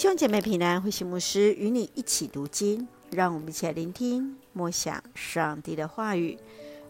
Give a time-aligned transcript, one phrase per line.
[0.00, 6.38] 兄姐妹平安，慧馨牧师与你一起读经，让我们一起来聆听默想上帝的话语。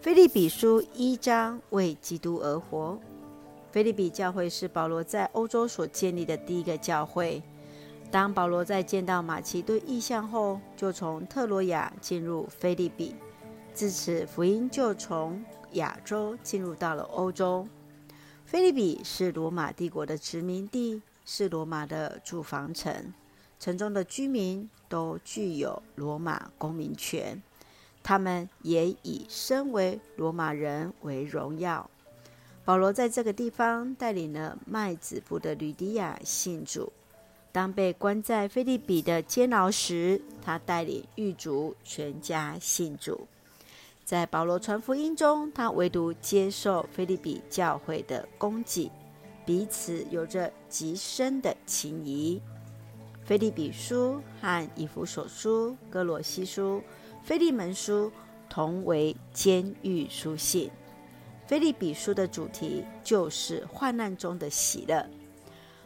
[0.01, 2.97] 腓立比书一章，为基督而活。
[3.73, 7.43] 腓立比教会是保罗在欧洲所建立的第一个教会。
[8.13, 13.17] 当保罗在见到马其顿异象后，就从特罗亚进入腓立比，
[13.75, 17.67] 自此福音就从亚洲进入到了欧洲。
[18.47, 23.13] 腓立比是罗马帝国的殖民地，是罗马的住房城，
[23.59, 27.41] 城中的居民都具有罗马公民权。
[28.03, 31.89] 他们也以身为罗马人为荣耀。
[32.65, 36.93] 保罗在这个地方带领了麦子部的吕迪亚信主。
[37.53, 43.27] 当被关在菲利比的监牢时，他带领狱卒全家信主。
[44.05, 48.91] 在保罗传福音中，他唯独接受菲利比教会的供给，
[49.51, 52.41] 彼此有着极深的情谊。
[53.25, 56.81] 腓利比书和以弗所书、哥罗西书。
[57.25, 58.13] 腓利门书
[58.49, 60.71] 同为监狱书信，
[61.49, 65.05] 腓利比书的主题就是患难中的喜乐。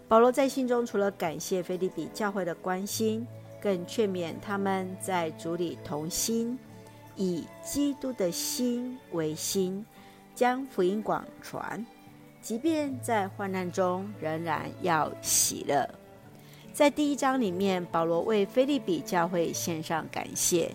[0.08, 3.26] 保罗在信中除了感谢腓利比教会的关心，
[3.62, 6.58] 更劝勉他们在主里同心，
[7.16, 9.86] 以基督的心为心，
[10.34, 11.84] 将福音广传，
[12.44, 15.88] 即便在患难中，仍然要喜乐。
[16.74, 20.70] 在第一章里面，保罗为腓利比教会献上感谢。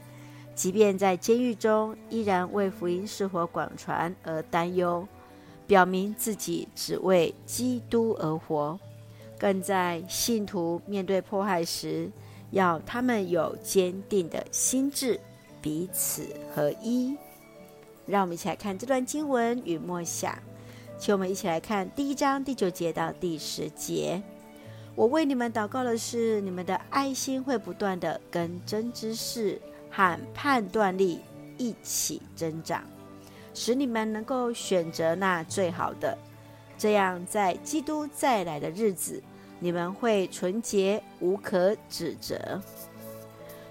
[0.55, 5.07] 即便在监狱中，依然为福音是否广传而担忧，
[5.67, 8.79] 表明自己只为基督而活。
[9.37, 12.09] 更在信徒面对迫害时，
[12.49, 15.19] 要他们有坚定的心志，
[15.61, 17.15] 彼此合一。
[18.07, 20.35] 让我们一起来看这段经文与默想，
[21.00, 24.22] 请我们一起来看第一章第九节到第十节。
[24.94, 29.59] 我为你们祷告的是，你们的爱心会不断的跟真知识。
[29.92, 31.20] 和判断力
[31.58, 32.83] 一起增长，
[33.55, 36.15] 使你们能够选择那最好的。
[36.77, 39.20] 这样，在基督再来的日子，
[39.59, 42.61] 你们会纯洁无可指责。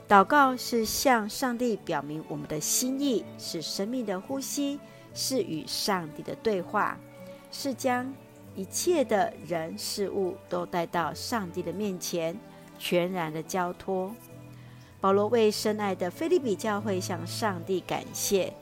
[0.09, 4.81] 祷告是向上帝表明我们的心意，是生命的呼吸，
[5.15, 6.99] 是与上帝的对话，
[7.51, 8.13] 是将
[8.55, 12.39] 一切的人事物都带到上帝的面前，
[12.79, 14.15] 全然的交托。
[15.01, 18.53] 保罗为深爱的腓利比教会向上帝感谢，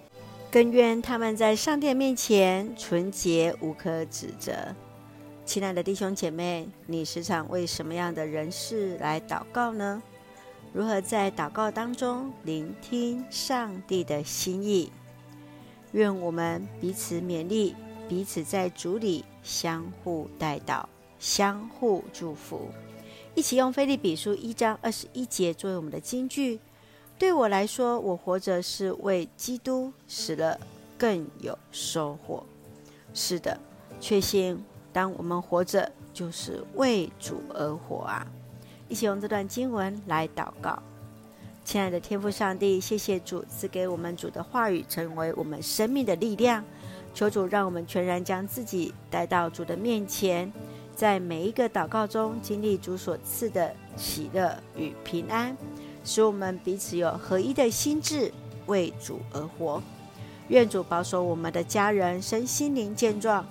[0.50, 4.52] 更愿他们在上帝面前纯洁无可指责。
[5.46, 10.02] 亲爱的弟兄姐妹，你时常为什么样的人事来祷告呢？
[10.72, 14.92] 如何在祷告当中聆听上帝的心意？
[15.92, 17.75] 愿我们彼此勉励，
[18.09, 20.84] 彼此在主里相互代祷，
[21.19, 22.71] 相互祝福。
[23.34, 26.61] 一起用腓立比书一章二十一节作为我们的金句。
[27.19, 30.59] 对我来说，我活着是为基督，死了
[30.97, 32.44] 更有收获。
[33.12, 33.59] 是的，
[34.00, 34.62] 确信
[34.93, 38.27] 当我们活着，就是为主而活啊！
[38.88, 40.81] 一起用这段经文来祷告。
[41.65, 46.65] 亲爱的天父上帝，谢谢主赐给我们主的话语，成为我们生命的力量。
[47.16, 50.53] 求主让我们全然将自己带到主的面前。
[50.94, 55.56] 在每一个祷告中，经历主所赐的喜乐与平安，
[56.05, 58.31] 使我们彼此有合一的心志，
[58.66, 59.82] 为主而活。
[60.49, 63.47] 愿主保守我们的家人身心灵健壮，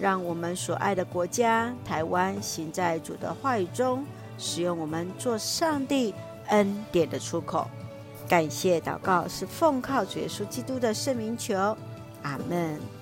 [0.00, 4.06] 让我们所爱的国家台湾行在主的话语中，
[4.38, 6.14] 使用我们做上帝
[6.48, 7.68] 恩典的出口。
[8.26, 11.76] 感谢祷告是奉靠主耶稣基督的圣名求，
[12.22, 13.01] 阿门。